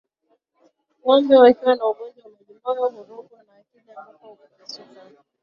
[0.99, 5.01] Ngombe wakiwa na ugonjwa wa majimoyo hurukwa na akili ambapo hupepesuka